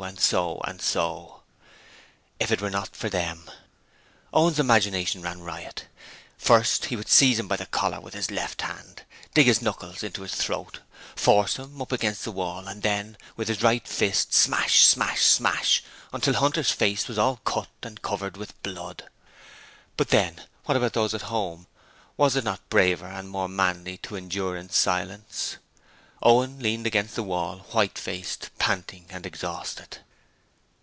and 0.00 0.18
so! 0.18 0.58
and 0.64 0.80
so! 0.80 1.42
If 2.40 2.50
it 2.50 2.62
were 2.62 2.70
not 2.70 2.96
for 2.96 3.10
them! 3.10 3.50
Owen's 4.32 4.58
imagination 4.58 5.20
ran 5.20 5.42
riot. 5.42 5.84
First 6.38 6.86
he 6.86 6.96
would 6.96 7.10
seize 7.10 7.38
him 7.38 7.46
by 7.46 7.56
the 7.56 7.66
collar 7.66 8.00
with 8.00 8.14
his 8.14 8.30
left 8.30 8.62
hand, 8.62 9.02
dig 9.34 9.46
his 9.48 9.60
knuckles 9.60 10.02
into 10.02 10.22
his 10.22 10.34
throat, 10.34 10.80
force 11.14 11.56
him 11.56 11.80
up 11.82 11.92
against 11.92 12.24
the 12.24 12.30
wall 12.32 12.68
and 12.68 12.82
then, 12.82 13.18
with 13.36 13.48
his 13.48 13.62
right 13.62 13.86
fist, 13.86 14.32
smash! 14.32 14.80
smash! 14.80 15.20
smash! 15.20 15.84
until 16.10 16.32
Hunter's 16.34 16.70
face 16.72 17.06
was 17.06 17.18
all 17.18 17.36
cut 17.44 17.68
and 17.82 18.00
covered 18.00 18.38
with 18.38 18.60
blood. 18.62 19.10
But 19.98 20.08
then, 20.08 20.44
what 20.64 20.74
about 20.76 20.94
those 20.94 21.12
at 21.12 21.22
home? 21.22 21.66
Was 22.16 22.34
it 22.34 22.44
not 22.44 22.66
braver 22.70 23.06
and 23.06 23.28
more 23.28 23.46
manly 23.48 23.98
to 23.98 24.16
endure 24.16 24.56
in 24.56 24.70
silence? 24.70 25.58
Owen 26.24 26.60
leaned 26.60 26.86
against 26.86 27.16
the 27.16 27.22
wall, 27.24 27.66
white 27.72 27.98
faced, 27.98 28.50
panting 28.56 29.06
and 29.10 29.26
exhausted. 29.26 29.98